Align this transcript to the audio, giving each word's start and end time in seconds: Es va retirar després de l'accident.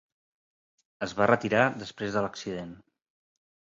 Es 1.07 1.13
va 1.21 1.27
retirar 1.31 1.67
després 1.85 2.17
de 2.17 2.25
l'accident. 2.27 2.73